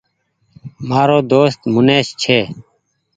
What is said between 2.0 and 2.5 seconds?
ڇي